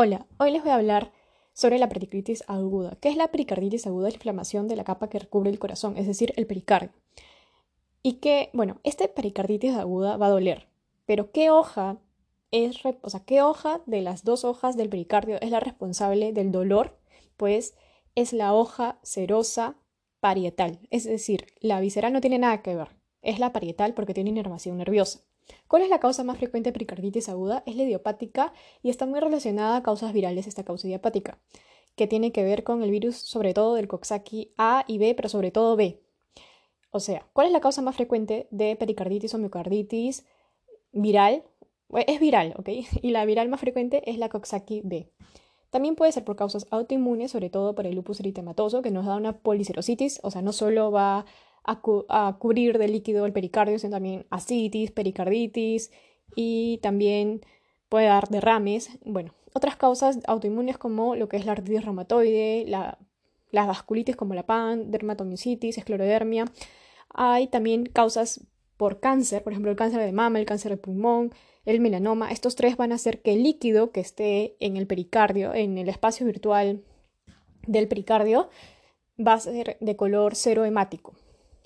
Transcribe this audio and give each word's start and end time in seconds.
Hola, 0.00 0.28
hoy 0.38 0.52
les 0.52 0.62
voy 0.62 0.70
a 0.70 0.76
hablar 0.76 1.10
sobre 1.54 1.80
la 1.80 1.88
pericarditis 1.88 2.44
aguda. 2.46 2.96
¿Qué 3.00 3.08
es 3.08 3.16
la 3.16 3.32
pericarditis 3.32 3.84
aguda? 3.84 4.06
Es 4.06 4.14
la 4.14 4.18
inflamación 4.18 4.68
de 4.68 4.76
la 4.76 4.84
capa 4.84 5.10
que 5.10 5.18
recubre 5.18 5.50
el 5.50 5.58
corazón, 5.58 5.96
es 5.96 6.06
decir, 6.06 6.32
el 6.36 6.46
pericardio. 6.46 6.92
Y 8.00 8.20
que, 8.20 8.50
bueno, 8.52 8.78
esta 8.84 9.08
pericarditis 9.08 9.74
aguda 9.74 10.16
va 10.16 10.26
a 10.26 10.30
doler, 10.30 10.68
pero 11.04 11.32
¿qué 11.32 11.50
hoja 11.50 11.98
es, 12.52 12.78
o 13.02 13.10
sea, 13.10 13.24
qué 13.24 13.42
hoja 13.42 13.82
de 13.86 14.00
las 14.00 14.22
dos 14.22 14.44
hojas 14.44 14.76
del 14.76 14.88
pericardio 14.88 15.40
es 15.40 15.50
la 15.50 15.58
responsable 15.58 16.32
del 16.32 16.52
dolor? 16.52 16.96
Pues 17.36 17.74
es 18.14 18.32
la 18.32 18.54
hoja 18.54 19.00
serosa 19.02 19.78
parietal, 20.20 20.78
es 20.90 21.06
decir, 21.06 21.46
la 21.58 21.80
visceral 21.80 22.12
no 22.12 22.20
tiene 22.20 22.38
nada 22.38 22.62
que 22.62 22.76
ver, 22.76 22.94
es 23.20 23.40
la 23.40 23.52
parietal 23.52 23.94
porque 23.94 24.14
tiene 24.14 24.30
inervación 24.30 24.76
nerviosa. 24.76 25.27
¿Cuál 25.66 25.82
es 25.82 25.88
la 25.88 26.00
causa 26.00 26.24
más 26.24 26.38
frecuente 26.38 26.68
de 26.68 26.72
pericarditis 26.72 27.28
aguda? 27.28 27.62
Es 27.66 27.76
la 27.76 27.82
idiopática 27.82 28.52
y 28.82 28.90
está 28.90 29.06
muy 29.06 29.20
relacionada 29.20 29.76
a 29.76 29.82
causas 29.82 30.12
virales 30.12 30.46
esta 30.46 30.64
causa 30.64 30.86
idiopática, 30.86 31.38
que 31.96 32.06
tiene 32.06 32.32
que 32.32 32.42
ver 32.42 32.64
con 32.64 32.82
el 32.82 32.90
virus 32.90 33.16
sobre 33.16 33.54
todo 33.54 33.74
del 33.74 33.88
Coxsackie 33.88 34.52
A 34.56 34.84
y 34.86 34.98
B, 34.98 35.14
pero 35.14 35.28
sobre 35.28 35.50
todo 35.50 35.76
B. 35.76 36.00
O 36.90 37.00
sea, 37.00 37.26
¿cuál 37.32 37.48
es 37.48 37.52
la 37.52 37.60
causa 37.60 37.82
más 37.82 37.96
frecuente 37.96 38.48
de 38.50 38.76
pericarditis 38.76 39.34
o 39.34 39.38
miocarditis 39.38 40.24
viral? 40.92 41.44
Es 42.06 42.20
viral, 42.20 42.54
¿ok? 42.58 42.68
Y 43.02 43.10
la 43.10 43.24
viral 43.24 43.48
más 43.48 43.60
frecuente 43.60 44.08
es 44.10 44.18
la 44.18 44.28
Coxsackie 44.28 44.82
B. 44.84 45.10
También 45.70 45.96
puede 45.96 46.12
ser 46.12 46.24
por 46.24 46.36
causas 46.36 46.66
autoinmunes, 46.70 47.30
sobre 47.32 47.50
todo 47.50 47.74
por 47.74 47.86
el 47.86 47.94
lupus 47.94 48.20
eritematoso, 48.20 48.80
que 48.80 48.90
nos 48.90 49.04
da 49.04 49.16
una 49.16 49.38
policerositis, 49.38 50.20
o 50.22 50.30
sea, 50.30 50.40
no 50.40 50.52
solo 50.52 50.90
va 50.90 51.26
a, 51.68 52.36
cubrir 52.38 52.78
de 52.78 52.88
líquido 52.88 53.26
el 53.26 53.32
pericardio, 53.32 53.78
sino 53.78 53.92
también 53.92 54.26
ascitis, 54.30 54.90
pericarditis 54.90 55.90
y 56.34 56.78
también 56.78 57.42
puede 57.88 58.06
dar 58.06 58.28
derrames. 58.28 58.98
Bueno, 59.04 59.34
otras 59.52 59.76
causas 59.76 60.18
autoinmunes 60.26 60.78
como 60.78 61.14
lo 61.14 61.28
que 61.28 61.36
es 61.36 61.44
la 61.44 61.52
artritis 61.52 61.84
reumatoide, 61.84 62.64
la, 62.66 62.98
las 63.50 63.66
vasculitis 63.66 64.16
como 64.16 64.34
la 64.34 64.46
PAN, 64.46 64.90
dermatomiositis, 64.90 65.76
esclerodermia. 65.78 66.46
Hay 67.10 67.48
también 67.48 67.84
causas 67.86 68.46
por 68.76 69.00
cáncer, 69.00 69.42
por 69.42 69.52
ejemplo 69.52 69.70
el 69.70 69.76
cáncer 69.76 70.00
de 70.00 70.12
mama, 70.12 70.38
el 70.38 70.46
cáncer 70.46 70.70
de 70.70 70.76
pulmón, 70.78 71.32
el 71.66 71.80
melanoma. 71.80 72.30
Estos 72.30 72.56
tres 72.56 72.76
van 72.76 72.92
a 72.92 72.94
hacer 72.94 73.20
que 73.20 73.34
el 73.34 73.42
líquido 73.42 73.90
que 73.90 74.00
esté 74.00 74.56
en 74.60 74.76
el 74.76 74.86
pericardio, 74.86 75.52
en 75.52 75.76
el 75.76 75.88
espacio 75.88 76.24
virtual 76.24 76.82
del 77.66 77.88
pericardio, 77.88 78.48
va 79.18 79.34
a 79.34 79.40
ser 79.40 79.76
de 79.80 79.96
color 79.96 80.34
cero 80.34 80.64
hemático. 80.64 81.14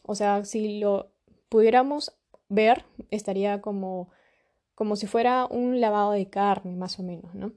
O 0.03 0.15
sea, 0.15 0.45
si 0.45 0.81
lo 0.81 1.13
pudiéramos 1.49 2.13
ver, 2.49 2.85
estaría 3.11 3.61
como, 3.61 4.11
como 4.75 4.97
si 4.97 5.07
fuera 5.07 5.47
un 5.47 5.81
lavado 5.81 6.13
de 6.13 6.29
carne, 6.29 6.77
más 6.77 6.99
o 6.99 7.03
menos, 7.03 7.35
¿no? 7.35 7.53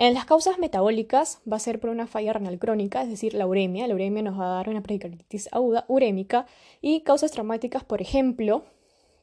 En 0.00 0.14
las 0.14 0.26
causas 0.26 0.60
metabólicas 0.60 1.40
va 1.50 1.56
a 1.56 1.60
ser 1.60 1.80
por 1.80 1.90
una 1.90 2.06
falla 2.06 2.32
renal 2.32 2.60
crónica, 2.60 3.02
es 3.02 3.08
decir, 3.08 3.34
la 3.34 3.48
uremia. 3.48 3.88
La 3.88 3.94
uremia 3.96 4.22
nos 4.22 4.38
va 4.38 4.44
a 4.44 4.54
dar 4.54 4.68
una 4.68 4.80
pericarditis 4.80 5.48
aguda 5.50 5.86
urémica 5.88 6.46
y 6.80 7.00
causas 7.00 7.32
traumáticas, 7.32 7.82
por 7.82 8.00
ejemplo, 8.00 8.64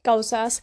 causas 0.02 0.62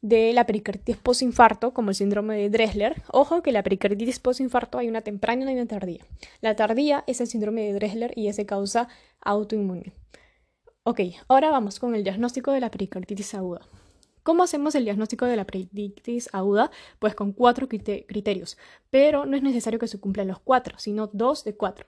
de 0.00 0.32
la 0.32 0.46
pericarditis 0.46 0.96
postinfarto, 0.96 1.74
como 1.74 1.90
el 1.90 1.96
síndrome 1.96 2.36
de 2.36 2.50
Dressler. 2.50 3.02
Ojo 3.10 3.42
que 3.42 3.50
la 3.50 3.64
pericarditis 3.64 4.20
postinfarto 4.20 4.78
hay 4.78 4.88
una 4.88 5.00
temprana 5.00 5.50
y 5.50 5.54
una 5.54 5.66
tardía. 5.66 6.06
La 6.40 6.54
tardía 6.54 7.02
es 7.08 7.20
el 7.20 7.26
síndrome 7.26 7.62
de 7.62 7.72
Dressler 7.72 8.12
y 8.16 8.28
es 8.28 8.36
de 8.36 8.46
causa 8.46 8.88
autoinmune. 9.20 9.92
Ok, 10.90 11.00
ahora 11.28 11.50
vamos 11.50 11.78
con 11.78 11.94
el 11.94 12.02
diagnóstico 12.02 12.50
de 12.50 12.60
la 12.60 12.70
pericarditis 12.70 13.34
aguda. 13.34 13.60
¿Cómo 14.22 14.42
hacemos 14.42 14.74
el 14.74 14.84
diagnóstico 14.84 15.26
de 15.26 15.36
la 15.36 15.44
pericarditis 15.44 16.30
aguda? 16.32 16.70
Pues 16.98 17.14
con 17.14 17.32
cuatro 17.32 17.68
criterios, 17.68 18.56
pero 18.88 19.26
no 19.26 19.36
es 19.36 19.42
necesario 19.42 19.78
que 19.78 19.86
se 19.86 20.00
cumplan 20.00 20.28
los 20.28 20.40
cuatro, 20.40 20.78
sino 20.78 21.10
dos 21.12 21.44
de 21.44 21.54
cuatro. 21.54 21.84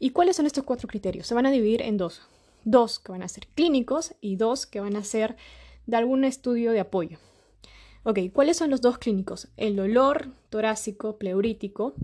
¿Y 0.00 0.10
cuáles 0.10 0.34
son 0.34 0.46
estos 0.46 0.64
cuatro 0.64 0.88
criterios? 0.88 1.28
Se 1.28 1.36
van 1.36 1.46
a 1.46 1.52
dividir 1.52 1.82
en 1.82 1.96
dos. 1.96 2.22
Dos 2.64 2.98
que 2.98 3.12
van 3.12 3.22
a 3.22 3.28
ser 3.28 3.46
clínicos 3.46 4.16
y 4.20 4.34
dos 4.34 4.66
que 4.66 4.80
van 4.80 4.96
a 4.96 5.04
ser 5.04 5.36
de 5.86 5.96
algún 5.96 6.24
estudio 6.24 6.72
de 6.72 6.80
apoyo. 6.80 7.18
Ok, 8.02 8.18
¿cuáles 8.32 8.56
son 8.56 8.70
los 8.70 8.80
dos 8.80 8.98
clínicos? 8.98 9.52
El 9.56 9.76
dolor 9.76 10.30
torácico 10.50 11.16
pleurítico, 11.16 11.94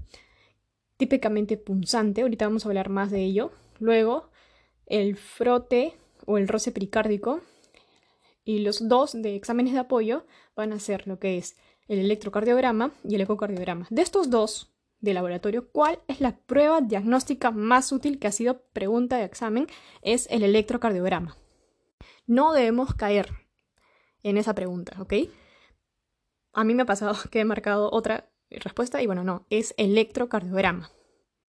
típicamente 0.98 1.56
punzante, 1.56 2.22
ahorita 2.22 2.46
vamos 2.46 2.64
a 2.64 2.68
hablar 2.68 2.90
más 2.90 3.10
de 3.10 3.24
ello. 3.24 3.50
Luego, 3.80 4.30
el 4.86 5.16
frote 5.16 5.96
o 6.28 6.38
el 6.38 6.46
roce 6.46 6.70
pericárdico. 6.70 7.40
Y 8.44 8.60
los 8.60 8.86
dos 8.86 9.12
de 9.20 9.34
exámenes 9.34 9.72
de 9.72 9.80
apoyo 9.80 10.26
van 10.54 10.72
a 10.72 10.78
ser 10.78 11.08
lo 11.08 11.18
que 11.18 11.38
es 11.38 11.56
el 11.88 11.98
electrocardiograma 11.98 12.92
y 13.02 13.14
el 13.14 13.22
ecocardiograma. 13.22 13.86
De 13.90 14.02
estos 14.02 14.30
dos 14.30 14.72
de 15.00 15.14
laboratorio, 15.14 15.70
¿cuál 15.70 16.00
es 16.06 16.20
la 16.20 16.36
prueba 16.36 16.80
diagnóstica 16.80 17.50
más 17.50 17.92
útil 17.92 18.18
que 18.18 18.26
ha 18.26 18.32
sido 18.32 18.62
pregunta 18.72 19.16
de 19.16 19.24
examen? 19.24 19.66
Es 20.02 20.26
el 20.30 20.42
electrocardiograma. 20.42 21.36
No 22.26 22.52
debemos 22.52 22.94
caer 22.94 23.30
en 24.22 24.36
esa 24.36 24.54
pregunta, 24.54 25.00
¿ok? 25.00 25.14
A 26.52 26.64
mí 26.64 26.74
me 26.74 26.82
ha 26.82 26.86
pasado 26.86 27.16
que 27.30 27.40
he 27.40 27.44
marcado 27.44 27.90
otra 27.90 28.30
respuesta 28.50 29.00
y 29.00 29.06
bueno, 29.06 29.24
no, 29.24 29.46
es 29.50 29.74
electrocardiograma. 29.78 30.90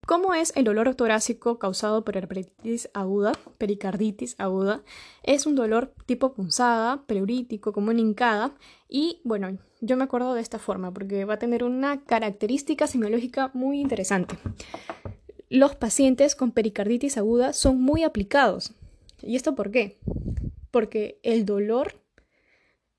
¿Cómo 0.09 0.33
es 0.33 0.51
el 0.55 0.63
dolor 0.63 0.95
torácico 0.95 1.59
causado 1.59 2.03
por 2.03 2.15
pericarditis 2.15 2.89
aguda? 2.95 3.31
Pericarditis 3.59 4.33
aguda 4.39 4.81
es 5.21 5.45
un 5.45 5.53
dolor 5.53 5.93
tipo 6.07 6.33
punzada, 6.33 7.03
pleurítico, 7.05 7.73
como 7.73 7.91
una 7.91 7.99
hincada 7.99 8.55
y 8.87 9.21
bueno, 9.23 9.59
yo 9.81 9.97
me 9.97 10.05
acuerdo 10.05 10.33
de 10.33 10.41
esta 10.41 10.57
forma 10.57 10.91
porque 10.91 11.25
va 11.25 11.35
a 11.35 11.37
tener 11.37 11.63
una 11.63 12.05
característica 12.05 12.87
semiológica 12.87 13.51
muy 13.53 13.79
interesante. 13.81 14.35
Los 15.47 15.75
pacientes 15.75 16.35
con 16.35 16.53
pericarditis 16.53 17.19
aguda 17.19 17.53
son 17.53 17.79
muy 17.79 18.01
aplicados. 18.01 18.73
¿Y 19.21 19.35
esto 19.35 19.53
por 19.53 19.69
qué? 19.69 19.99
Porque 20.71 21.19
el 21.21 21.45
dolor 21.45 22.01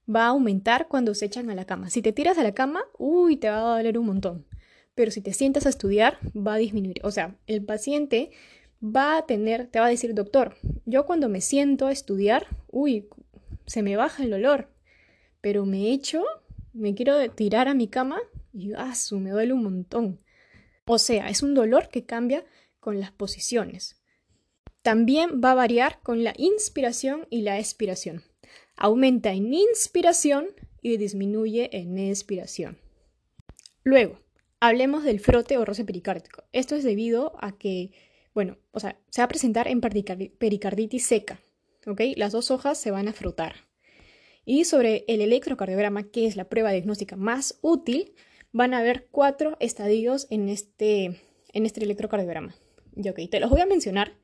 va 0.08 0.26
a 0.26 0.28
aumentar 0.28 0.86
cuando 0.86 1.16
se 1.16 1.24
echan 1.24 1.50
a 1.50 1.56
la 1.56 1.64
cama. 1.64 1.90
Si 1.90 2.02
te 2.02 2.12
tiras 2.12 2.38
a 2.38 2.44
la 2.44 2.54
cama, 2.54 2.84
uy, 2.98 3.36
te 3.36 3.50
va 3.50 3.56
a 3.56 3.76
doler 3.78 3.98
un 3.98 4.06
montón 4.06 4.49
pero 5.00 5.12
si 5.12 5.22
te 5.22 5.32
sientas 5.32 5.64
a 5.64 5.70
estudiar, 5.70 6.18
va 6.36 6.52
a 6.52 6.58
disminuir. 6.58 7.00
O 7.04 7.10
sea, 7.10 7.34
el 7.46 7.64
paciente 7.64 8.32
va 8.84 9.16
a 9.16 9.24
tener, 9.24 9.66
te 9.66 9.80
va 9.80 9.86
a 9.86 9.88
decir, 9.88 10.12
doctor, 10.12 10.56
yo 10.84 11.06
cuando 11.06 11.30
me 11.30 11.40
siento 11.40 11.86
a 11.86 11.90
estudiar, 11.90 12.48
uy, 12.68 13.08
se 13.64 13.82
me 13.82 13.96
baja 13.96 14.22
el 14.22 14.28
dolor, 14.28 14.68
pero 15.40 15.64
me 15.64 15.90
echo, 15.90 16.22
me 16.74 16.94
quiero 16.94 17.30
tirar 17.30 17.66
a 17.66 17.72
mi 17.72 17.88
cama 17.88 18.20
y 18.52 18.74
ah, 18.74 18.92
me 19.12 19.30
duele 19.30 19.54
un 19.54 19.62
montón. 19.62 20.20
O 20.84 20.98
sea, 20.98 21.30
es 21.30 21.42
un 21.42 21.54
dolor 21.54 21.88
que 21.88 22.04
cambia 22.04 22.44
con 22.78 23.00
las 23.00 23.10
posiciones. 23.10 24.02
También 24.82 25.40
va 25.42 25.52
a 25.52 25.62
variar 25.64 26.00
con 26.02 26.24
la 26.24 26.34
inspiración 26.36 27.26
y 27.30 27.40
la 27.40 27.58
expiración. 27.58 28.22
Aumenta 28.76 29.32
en 29.32 29.54
inspiración 29.54 30.48
y 30.82 30.98
disminuye 30.98 31.74
en 31.74 31.96
expiración. 31.96 32.76
Luego, 33.82 34.18
Hablemos 34.62 35.04
del 35.04 35.20
frote 35.20 35.56
o 35.56 35.64
roce 35.64 35.86
pericárdico. 35.86 36.44
Esto 36.52 36.76
es 36.76 36.84
debido 36.84 37.32
a 37.40 37.56
que, 37.56 37.92
bueno, 38.34 38.58
o 38.72 38.80
sea, 38.80 39.00
se 39.08 39.22
va 39.22 39.24
a 39.24 39.28
presentar 39.28 39.68
en 39.68 39.80
pericarditis 39.80 41.06
seca, 41.06 41.40
¿ok? 41.86 42.02
Las 42.16 42.32
dos 42.32 42.50
hojas 42.50 42.76
se 42.76 42.90
van 42.90 43.08
a 43.08 43.14
frotar. 43.14 43.70
Y 44.44 44.64
sobre 44.64 45.04
el 45.08 45.22
electrocardiograma, 45.22 46.10
que 46.10 46.26
es 46.26 46.36
la 46.36 46.50
prueba 46.50 46.72
diagnóstica 46.72 47.16
más 47.16 47.58
útil, 47.62 48.14
van 48.52 48.74
a 48.74 48.78
haber 48.78 49.08
cuatro 49.10 49.56
estadios 49.60 50.26
en 50.30 50.50
este, 50.50 51.22
en 51.54 51.64
este 51.64 51.82
electrocardiograma. 51.82 52.54
Y 52.94 53.08
ok, 53.08 53.20
te 53.30 53.40
los 53.40 53.48
voy 53.48 53.62
a 53.62 53.66
mencionar, 53.66 54.18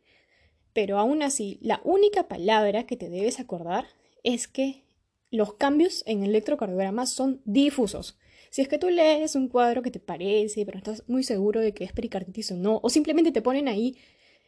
pero 0.75 0.99
aún 0.99 1.23
así, 1.23 1.59
la 1.63 1.81
única 1.83 2.29
palabra 2.29 2.85
que 2.85 2.99
te 2.99 3.09
debes 3.09 3.41
acordar 3.41 3.87
es 4.23 4.49
que 4.49 4.86
los 5.31 5.55
cambios 5.55 6.03
en 6.07 6.23
el 6.23 6.31
electrocardiograma 6.31 7.07
son 7.07 7.43
difusos. 7.45 8.19
Si 8.51 8.63
es 8.63 8.69
que 8.69 8.79
tú 8.79 8.91
lees 8.91 9.35
un 9.35 9.49
cuadro 9.49 9.83
que 9.83 9.91
te 9.91 10.01
parece, 10.01 10.65
pero 10.65 10.77
no 10.77 10.79
estás 10.79 11.09
muy 11.09 11.23
seguro 11.25 11.61
de 11.61 11.75
que 11.75 11.85
es 11.85 11.93
pericarditis 11.93 12.53
o 12.53 12.57
no, 12.57 12.81
o 12.83 12.89
simplemente 12.89 13.33
te 13.33 13.43
ponen 13.43 13.69
ahí 13.69 13.99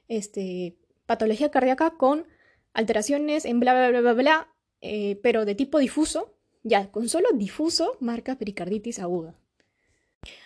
este, 0.09 0.77
patología 1.07 1.51
cardíaca 1.51 1.97
con 1.97 2.27
alteraciones 2.73 3.45
en 3.45 3.61
bla, 3.61 3.75
bla, 3.75 3.91
bla, 3.91 4.01
bla, 4.01 4.13
bla, 4.15 4.55
eh, 4.81 5.19
pero 5.23 5.45
de 5.45 5.55
tipo 5.55 5.79
difuso, 5.79 6.35
ya, 6.63 6.91
con 6.91 7.09
solo 7.09 7.29
difuso 7.35 7.97
marca 8.01 8.39
pericarditis 8.39 8.99
aguda. 8.99 9.39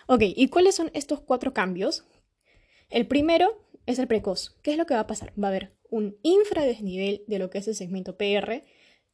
Ok, 0.07 0.21
¿y 0.23 0.47
cuáles 0.49 0.75
son 0.75 0.91
estos 0.93 1.21
cuatro 1.21 1.53
cambios? 1.53 2.05
El 2.89 3.07
primero 3.07 3.63
es 3.85 3.99
el 3.99 4.07
precoz. 4.07 4.57
¿Qué 4.61 4.71
es 4.71 4.77
lo 4.77 4.85
que 4.85 4.93
va 4.93 5.01
a 5.01 5.07
pasar? 5.07 5.33
Va 5.41 5.47
a 5.47 5.51
haber 5.51 5.73
un 5.89 6.17
infradesnivel 6.23 7.23
de 7.27 7.39
lo 7.39 7.49
que 7.49 7.59
es 7.59 7.67
el 7.67 7.75
segmento 7.75 8.17
PR 8.17 8.63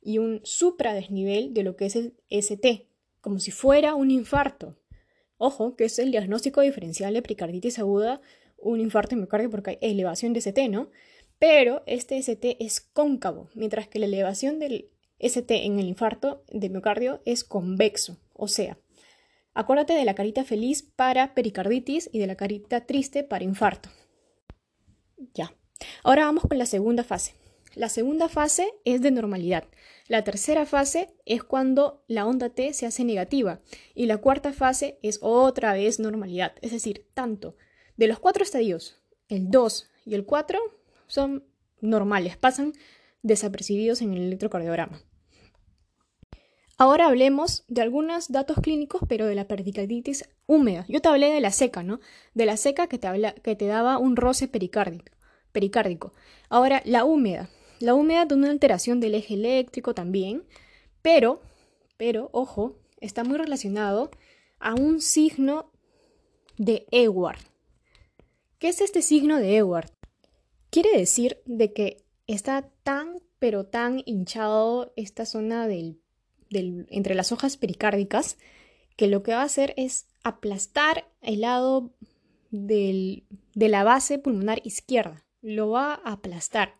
y 0.01 0.17
un 0.17 0.41
supradesnivel 0.43 1.53
de 1.53 1.63
lo 1.63 1.75
que 1.75 1.85
es 1.85 1.95
el 1.95 2.15
ST, 2.29 2.87
como 3.21 3.39
si 3.39 3.51
fuera 3.51 3.95
un 3.95 4.11
infarto. 4.11 4.77
Ojo, 5.37 5.75
que 5.75 5.85
es 5.85 5.99
el 5.99 6.11
diagnóstico 6.11 6.61
diferencial 6.61 7.13
de 7.13 7.21
pericarditis 7.21 7.79
aguda, 7.79 8.21
un 8.57 8.79
infarto 8.79 9.15
de 9.15 9.21
miocardio 9.21 9.49
porque 9.49 9.71
hay 9.71 9.91
elevación 9.91 10.33
de 10.33 10.39
ST, 10.39 10.69
¿no? 10.69 10.89
Pero 11.37 11.83
este 11.85 12.17
ST 12.17 12.57
es 12.59 12.81
cóncavo, 12.81 13.49
mientras 13.53 13.87
que 13.87 13.99
la 13.99 14.05
elevación 14.05 14.59
del 14.59 14.89
ST 15.19 15.65
en 15.65 15.79
el 15.79 15.87
infarto 15.87 16.43
de 16.51 16.69
miocardio 16.69 17.21
es 17.25 17.43
convexo. 17.43 18.17
O 18.33 18.47
sea, 18.47 18.77
Acuérdate 19.59 19.93
de 19.93 20.05
la 20.05 20.15
carita 20.15 20.45
feliz 20.45 20.83
para 20.83 21.33
pericarditis 21.33 22.09
y 22.13 22.19
de 22.19 22.27
la 22.27 22.35
carita 22.35 22.85
triste 22.85 23.23
para 23.23 23.43
infarto. 23.43 23.89
Ya. 25.33 25.53
Ahora 26.03 26.25
vamos 26.25 26.43
con 26.47 26.57
la 26.57 26.65
segunda 26.65 27.03
fase. 27.03 27.33
La 27.75 27.89
segunda 27.89 28.29
fase 28.29 28.73
es 28.83 29.01
de 29.01 29.11
normalidad. 29.11 29.65
La 30.07 30.23
tercera 30.23 30.65
fase 30.65 31.13
es 31.25 31.43
cuando 31.43 32.03
la 32.07 32.25
onda 32.25 32.49
T 32.49 32.73
se 32.73 32.85
hace 32.85 33.03
negativa. 33.03 33.61
Y 33.93 34.07
la 34.07 34.17
cuarta 34.17 34.53
fase 34.53 34.97
es 35.03 35.19
otra 35.21 35.73
vez 35.73 35.99
normalidad. 35.99 36.53
Es 36.61 36.71
decir, 36.71 37.05
tanto 37.13 37.55
de 37.95 38.07
los 38.07 38.19
cuatro 38.19 38.43
estadios, 38.43 38.97
el 39.27 39.51
2 39.51 39.89
y 40.05 40.15
el 40.15 40.25
4 40.25 40.57
son 41.07 41.43
normales, 41.81 42.37
pasan 42.37 42.73
desapercibidos 43.21 44.01
en 44.01 44.13
el 44.13 44.23
electrocardiograma. 44.23 45.01
Ahora 46.77 47.07
hablemos 47.07 47.65
de 47.67 47.81
algunos 47.81 48.31
datos 48.31 48.57
clínicos, 48.61 49.01
pero 49.09 49.25
de 49.25 49.35
la 49.35 49.49
pericarditis 49.49 50.29
húmeda. 50.47 50.85
Yo 50.87 51.01
te 51.01 51.09
hablé 51.09 51.29
de 51.29 51.41
la 51.41 51.51
seca, 51.51 51.83
¿no? 51.83 51.99
De 52.33 52.45
la 52.45 52.55
seca 52.55 52.87
que 52.87 52.97
te, 52.97 53.33
que 53.43 53.57
te 53.57 53.65
daba 53.65 53.97
un 53.97 54.15
roce 54.15 54.47
pericárdico, 54.47 55.11
pericárdico. 55.51 56.13
Ahora, 56.47 56.81
la 56.85 57.03
húmeda. 57.03 57.49
La 57.79 57.93
tiene 57.93 58.35
una 58.35 58.51
alteración 58.51 58.99
del 58.99 59.15
eje 59.15 59.35
eléctrico 59.35 59.93
también, 59.93 60.43
pero, 61.01 61.41
pero, 61.97 62.29
ojo, 62.33 62.77
está 62.99 63.23
muy 63.23 63.37
relacionado 63.37 64.11
a 64.59 64.73
un 64.75 64.99
signo 65.01 65.71
de 66.57 66.85
Ewart. 66.91 67.39
¿Qué 68.57 68.67
es 68.67 68.81
este 68.81 69.01
signo 69.01 69.39
de 69.39 69.55
Ewart? 69.55 69.89
Quiere 70.69 70.97
decir 70.97 71.41
de 71.45 71.71
que 71.71 72.03
está 72.27 72.69
tan, 72.83 73.21
pero 73.39 73.65
tan 73.65 74.03
hinchado 74.05 74.91
esta 74.97 75.25
zona 75.25 75.67
del 75.67 76.01
entre 76.51 77.15
las 77.15 77.31
hojas 77.31 77.57
pericárdicas, 77.57 78.37
que 78.97 79.07
lo 79.07 79.23
que 79.23 79.33
va 79.33 79.41
a 79.41 79.45
hacer 79.45 79.73
es 79.77 80.07
aplastar 80.23 81.07
el 81.21 81.41
lado 81.41 81.93
de 82.51 83.23
la 83.55 83.83
base 83.83 84.19
pulmonar 84.19 84.59
izquierda. 84.65 85.25
Lo 85.41 85.69
va 85.69 85.93
a 85.93 86.13
aplastar. 86.13 86.73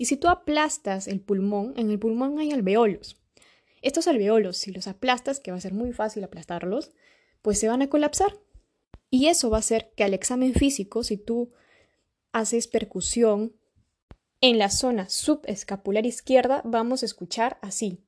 Y 0.00 0.06
si 0.06 0.16
tú 0.16 0.28
aplastas 0.28 1.08
el 1.08 1.20
pulmón, 1.20 1.74
en 1.76 1.90
el 1.90 1.98
pulmón 1.98 2.38
hay 2.38 2.52
alveolos. 2.52 3.20
Estos 3.82 4.08
alveolos, 4.08 4.56
si 4.56 4.72
los 4.72 4.86
aplastas, 4.86 5.40
que 5.40 5.50
va 5.50 5.58
a 5.58 5.60
ser 5.60 5.74
muy 5.74 5.92
fácil 5.92 6.24
aplastarlos, 6.24 6.92
pues 7.42 7.60
se 7.60 7.68
van 7.68 7.82
a 7.82 7.90
colapsar. 7.90 8.38
Y 9.10 9.26
eso 9.26 9.50
va 9.50 9.58
a 9.58 9.60
hacer 9.60 9.92
que 9.94 10.02
al 10.02 10.14
examen 10.14 10.54
físico, 10.54 11.04
si 11.04 11.18
tú 11.18 11.52
haces 12.32 12.66
percusión 12.66 13.54
en 14.40 14.56
la 14.56 14.70
zona 14.70 15.10
subescapular 15.10 16.06
izquierda, 16.06 16.62
vamos 16.64 17.02
a 17.02 17.06
escuchar 17.06 17.58
así. 17.60 18.02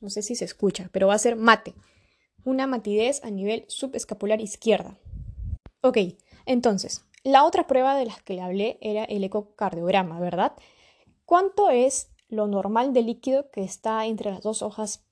No 0.00 0.08
sé 0.08 0.22
si 0.22 0.36
se 0.36 0.44
escucha, 0.44 0.88
pero 0.92 1.08
va 1.08 1.14
a 1.14 1.18
ser 1.18 1.34
mate. 1.34 1.74
Una 2.44 2.68
matidez 2.68 3.24
a 3.24 3.30
nivel 3.32 3.64
subescapular 3.66 4.40
izquierda. 4.40 4.96
Ok, 5.80 5.98
entonces, 6.46 7.04
la 7.22 7.44
otra 7.44 7.66
prueba 7.66 7.94
de 7.94 8.06
las 8.06 8.22
que 8.22 8.34
le 8.34 8.42
hablé 8.42 8.78
era 8.80 9.04
el 9.04 9.24
ecocardiograma, 9.24 10.18
¿verdad? 10.20 10.52
¿Cuánto 11.26 11.70
es 11.70 12.10
lo 12.28 12.46
normal 12.46 12.92
de 12.92 13.02
líquido 13.02 13.50
que 13.50 13.62
está 13.62 14.06
entre 14.06 14.30
las 14.30 14.42
dos 14.42 14.62
hojas 14.62 15.04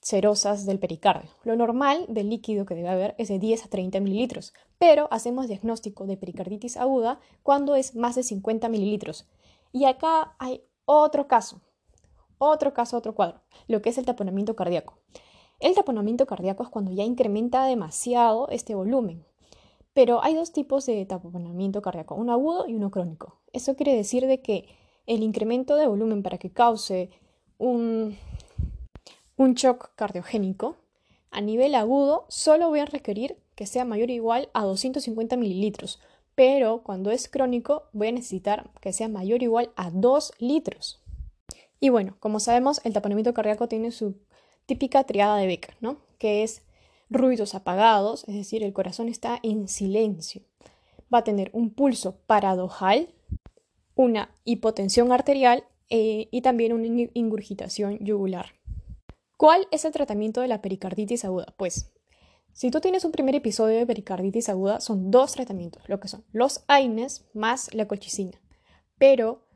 cerosas 0.00 0.66
del 0.66 0.78
pericardio? 0.78 1.30
Lo 1.44 1.56
normal 1.56 2.04
del 2.08 2.28
líquido 2.30 2.66
que 2.66 2.74
debe 2.74 2.88
haber 2.88 3.14
es 3.18 3.28
de 3.28 3.38
10 3.38 3.64
a 3.64 3.68
30 3.68 4.00
mililitros, 4.00 4.52
pero 4.78 5.08
hacemos 5.10 5.48
diagnóstico 5.48 6.06
de 6.06 6.16
pericarditis 6.16 6.76
aguda 6.76 7.20
cuando 7.42 7.74
es 7.74 7.94
más 7.96 8.14
de 8.14 8.22
50 8.22 8.68
mililitros. 8.68 9.26
Y 9.72 9.86
acá 9.86 10.36
hay 10.38 10.62
otro 10.84 11.26
caso, 11.26 11.62
otro 12.38 12.74
caso, 12.74 12.96
otro 12.96 13.14
cuadro, 13.14 13.40
lo 13.66 13.80
que 13.80 13.88
es 13.88 13.98
el 13.98 14.04
taponamiento 14.04 14.54
cardíaco. 14.54 14.98
El 15.58 15.74
taponamiento 15.74 16.26
cardíaco 16.26 16.62
es 16.62 16.68
cuando 16.68 16.92
ya 16.92 17.02
incrementa 17.02 17.64
demasiado 17.64 18.48
este 18.50 18.74
volumen. 18.74 19.24
Pero 19.96 20.22
hay 20.22 20.34
dos 20.34 20.52
tipos 20.52 20.84
de 20.84 21.06
taponamiento 21.06 21.80
cardíaco, 21.80 22.16
uno 22.16 22.34
agudo 22.34 22.68
y 22.68 22.74
uno 22.74 22.90
crónico. 22.90 23.38
Eso 23.54 23.76
quiere 23.76 23.96
decir 23.96 24.26
de 24.26 24.42
que 24.42 24.68
el 25.06 25.22
incremento 25.22 25.74
de 25.76 25.86
volumen 25.86 26.22
para 26.22 26.36
que 26.36 26.50
cause 26.50 27.08
un, 27.56 28.14
un 29.38 29.54
shock 29.54 29.94
cardiogénico 29.94 30.76
a 31.30 31.40
nivel 31.40 31.74
agudo 31.74 32.26
solo 32.28 32.68
voy 32.68 32.80
a 32.80 32.84
requerir 32.84 33.38
que 33.54 33.64
sea 33.64 33.86
mayor 33.86 34.10
o 34.10 34.12
igual 34.12 34.50
a 34.52 34.64
250 34.64 35.34
mililitros, 35.38 35.98
pero 36.34 36.82
cuando 36.82 37.10
es 37.10 37.26
crónico 37.26 37.84
voy 37.94 38.08
a 38.08 38.12
necesitar 38.12 38.68
que 38.82 38.92
sea 38.92 39.08
mayor 39.08 39.40
o 39.40 39.44
igual 39.44 39.70
a 39.76 39.90
2 39.90 40.34
litros. 40.40 41.00
Y 41.80 41.88
bueno, 41.88 42.16
como 42.20 42.38
sabemos, 42.38 42.82
el 42.84 42.92
taponamiento 42.92 43.32
cardíaco 43.32 43.66
tiene 43.66 43.90
su 43.92 44.14
típica 44.66 45.04
triada 45.04 45.38
de 45.38 45.46
Becker, 45.46 45.74
¿no? 45.80 45.96
Que 46.18 46.42
es 46.42 46.65
ruidos 47.08 47.54
apagados, 47.54 48.24
es 48.28 48.34
decir, 48.34 48.62
el 48.62 48.72
corazón 48.72 49.08
está 49.08 49.38
en 49.42 49.68
silencio. 49.68 50.42
Va 51.12 51.18
a 51.18 51.24
tener 51.24 51.50
un 51.52 51.70
pulso 51.70 52.18
paradojal, 52.26 53.14
una 53.94 54.34
hipotensión 54.44 55.12
arterial 55.12 55.64
eh, 55.88 56.28
y 56.30 56.42
también 56.42 56.72
una 56.72 57.08
ingurgitación 57.14 57.98
yugular. 58.00 58.54
¿Cuál 59.36 59.68
es 59.70 59.84
el 59.84 59.92
tratamiento 59.92 60.40
de 60.40 60.48
la 60.48 60.62
pericarditis 60.62 61.24
aguda? 61.24 61.54
Pues, 61.56 61.92
si 62.52 62.70
tú 62.70 62.80
tienes 62.80 63.04
un 63.04 63.12
primer 63.12 63.34
episodio 63.34 63.76
de 63.76 63.86
pericarditis 63.86 64.48
aguda, 64.48 64.80
son 64.80 65.10
dos 65.10 65.32
tratamientos, 65.32 65.86
lo 65.88 66.00
que 66.00 66.08
son 66.08 66.24
los 66.32 66.64
AINES 66.68 67.26
más 67.34 67.72
la 67.74 67.86
colchicina. 67.86 68.40
Pero 68.98 69.46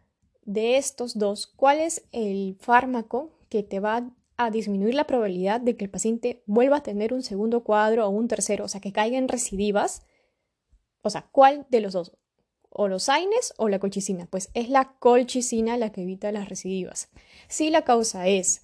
de 0.45 0.77
estos 0.77 1.19
dos, 1.19 1.47
¿cuál 1.47 1.81
es 1.81 2.05
el 2.13 2.57
fármaco 2.61 3.31
que 3.49 3.63
te 3.63 3.81
va 3.81 4.11
a 4.45 4.51
disminuir 4.51 4.95
la 4.95 5.07
probabilidad 5.07 5.61
de 5.61 5.77
que 5.77 5.85
el 5.85 5.91
paciente 5.91 6.43
vuelva 6.47 6.79
a 6.79 6.83
tener 6.83 7.13
un 7.13 7.23
segundo 7.23 7.63
cuadro 7.63 8.07
o 8.07 8.11
un 8.11 8.29
tercero, 8.29 8.65
o 8.65 8.69
sea, 8.69 8.81
que 8.81 8.93
caiga 8.93 9.19
en 9.19 9.29
recidivas? 9.29 10.07
O 11.03 11.11
sea, 11.11 11.29
¿cuál 11.33 11.67
de 11.71 11.81
los 11.81 11.93
dos? 11.93 12.13
¿O 12.71 12.89
los 12.89 13.09
AINES 13.09 13.55
o 13.59 13.69
la 13.69 13.79
colchicina? 13.79 14.27
Pues 14.31 14.51
es 14.55 14.69
la 14.69 14.97
colchicina 14.99 15.77
la 15.77 15.91
que 15.91 16.03
evita 16.03 16.33
las 16.33 16.49
recidivas. 16.49 17.11
Si 17.49 17.71
la 17.71 17.83
causa 17.83 18.29
es 18.29 18.63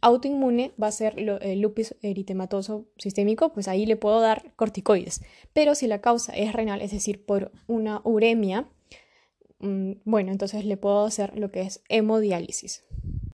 autoinmune, 0.00 0.72
va 0.80 0.88
a 0.88 0.92
ser 0.92 1.18
el 1.18 1.60
lupus 1.60 1.94
eritematoso 2.02 2.86
sistémico, 2.96 3.52
pues 3.52 3.68
ahí 3.68 3.86
le 3.86 3.96
puedo 3.96 4.20
dar 4.20 4.52
corticoides. 4.56 5.22
Pero 5.52 5.74
si 5.74 5.86
la 5.86 6.00
causa 6.00 6.32
es 6.34 6.52
renal, 6.52 6.82
es 6.82 6.90
decir, 6.90 7.24
por 7.24 7.50
una 7.66 8.00
uremia, 8.04 8.68
Mm, 9.58 9.92
bueno, 10.04 10.32
entonces 10.32 10.64
le 10.64 10.76
puedo 10.76 11.04
hacer 11.04 11.38
lo 11.38 11.50
que 11.50 11.62
es 11.62 11.82
hemodiálisis. 11.88 12.84